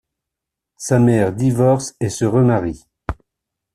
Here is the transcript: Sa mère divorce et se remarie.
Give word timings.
Sa 0.77 0.97
mère 0.97 1.31
divorce 1.31 1.93
et 1.99 2.09
se 2.09 2.25
remarie. 2.25 2.87